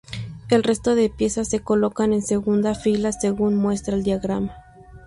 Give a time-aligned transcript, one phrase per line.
[0.49, 4.51] El resto de piezas se colocan en segunda fila según muestra el diagrama.